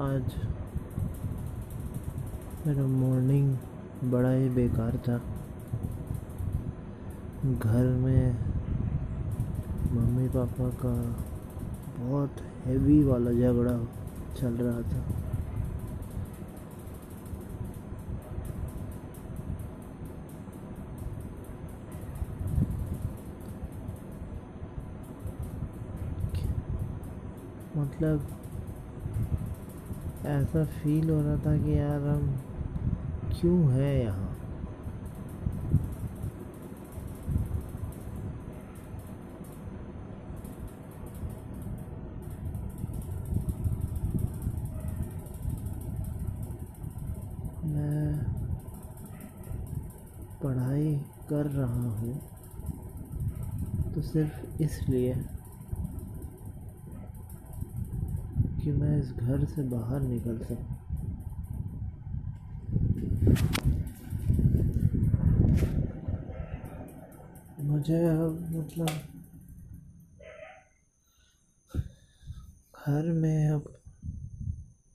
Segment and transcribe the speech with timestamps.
[0.00, 0.34] आज
[2.66, 3.56] मेरा मॉर्निंग
[4.04, 5.16] बड़ा ही बेकार था।
[7.44, 8.32] घर में
[9.92, 10.94] मम्मी पापा का
[11.98, 13.78] बहुत हेवी वाला झगड़ा
[14.40, 15.06] चल रहा था।
[27.80, 28.39] मतलब
[30.26, 32.26] ऐसा फील हो रहा था कि यार हम
[33.32, 34.28] क्यों है यहाँ?
[47.64, 48.14] मैं
[50.42, 50.94] पढ़ाई
[51.30, 52.14] कर रहा हूँ
[53.94, 55.14] तो सिर्फ़ इसलिए
[58.70, 60.76] कि मैं इस घर से बाहर निकल सकूँ।
[67.70, 68.88] मुझे अब मतलब
[72.76, 73.74] घर में अब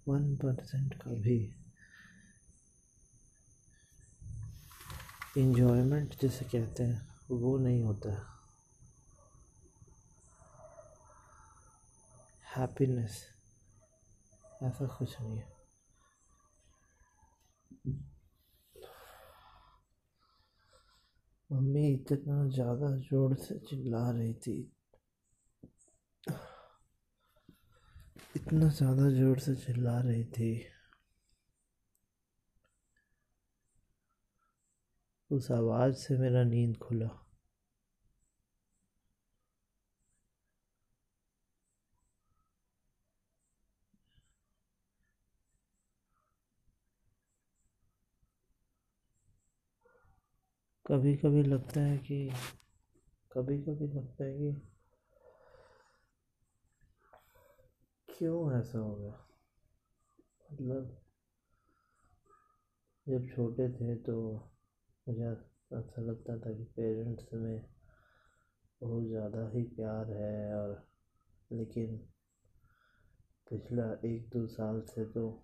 [0.08, 1.38] वन परसेंट का भी
[5.38, 8.17] इंजॉयमेंट जिसे कहते हैं, वो नहीं होता।
[12.58, 13.23] हैप्पीनेस
[14.64, 15.53] ऐसा कुछ नहीं है।
[21.50, 24.72] मम्मी इतना ज़्यादा ज़ोर से चिल्ला रही थी।
[28.36, 30.66] इतना ज़्यादा ज़ोर से चिल्ला रही थी।
[35.31, 37.24] उस आवाज़ से मेरा नींद खुला।
[50.85, 52.31] कभी कभी लगता है कि
[53.31, 54.61] कभी कभी लगता है कि
[58.09, 59.27] क्यों ऐसा हो गया?
[60.51, 60.97] मतलब
[63.07, 64.33] जब छोटे थे तो
[65.07, 65.25] मुझे
[65.75, 67.65] अच्छा लगता था कि पेरेंट्स में
[68.81, 70.87] बहुत ज़्यादा ही प्यार है और
[71.52, 71.97] लेकिन
[73.49, 75.43] पिछला एक दो साल से तो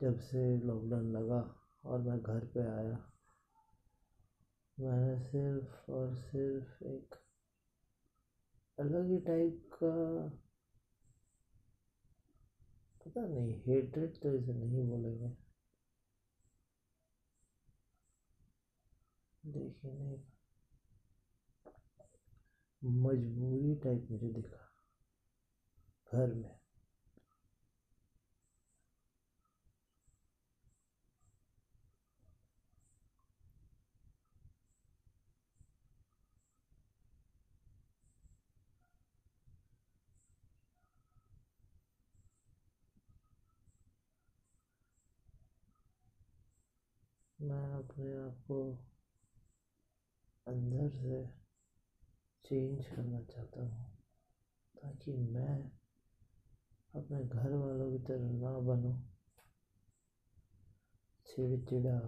[0.00, 3.15] जब से लॉकडाउन लगा और मैं घर पे आया
[4.78, 7.14] मैंने सिर्फ़ और सिर्फ़ एक
[8.78, 9.92] अलग ही टाइप का
[13.06, 15.28] पता नहीं हेट्रेड तो इसे नहीं बोलेंगे।
[19.44, 20.18] देखिए नहीं।
[22.82, 24.70] मजबूरी टाइप मुझे दिखा,
[26.12, 26.65] घर में।
[47.40, 48.72] मैं अपने आप को
[50.46, 51.26] अंदर से
[52.44, 53.90] चेंज करना चाहता हूँ,
[54.82, 55.70] ताकि मैं
[56.94, 59.00] अपने घर वालों की तरह ना बनूं।
[61.26, 61.98] चिड़चिड़ा।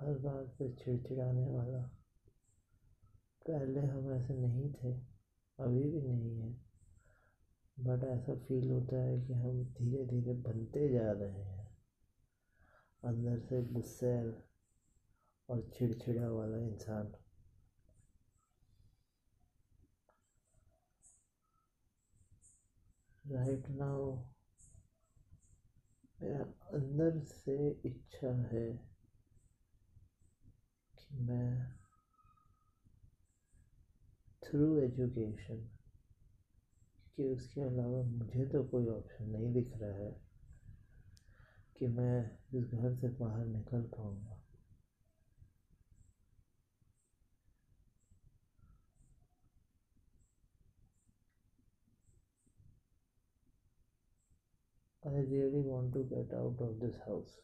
[0.00, 1.82] हर बात पे चिड़चिड़ाने वाला।
[3.46, 4.94] पहले हम ऐसे नहीं थे,
[5.58, 6.52] अभी भी नहीं है।
[7.80, 11.67] बट ऐसा फील होता है कि हम धीरे धीरे बनते जा रहे हैं।
[13.04, 14.12] अंदर से गुस्से
[15.48, 17.12] और चिड़चिड़ा वाला इंसान।
[23.24, 24.12] राइट नाउ
[26.22, 26.44] मेरा
[26.74, 28.66] अंदर से इच्छा है
[30.98, 31.72] कि मैं
[34.42, 35.68] थ्रू एजुकेशन
[37.16, 40.27] कि उसके अलावा मुझे तो कोई ऑप्शन नहीं दिख रहा है।
[41.78, 42.14] कि मैं
[42.54, 44.36] इस घर से बाहर निकल पाऊँगा
[55.02, 57.36] I really want to get out of this house.